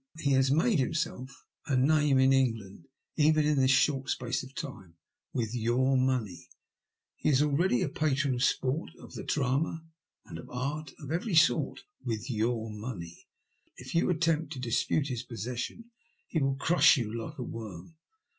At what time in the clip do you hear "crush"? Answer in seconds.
16.55-16.97